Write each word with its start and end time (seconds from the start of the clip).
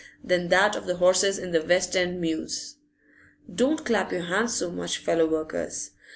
than 0.23 0.47
that 0.47 0.75
of 0.75 0.87
the 0.87 0.95
horses 0.95 1.37
in 1.37 1.51
the 1.51 1.61
West 1.63 1.95
end 1.95 2.19
mews. 2.19 2.77
Don't 3.53 3.85
clap 3.85 4.11
your 4.11 4.23
hands 4.23 4.55
so 4.55 4.71
much, 4.71 4.97
fellow 4.97 5.27
workers. 5.27 5.91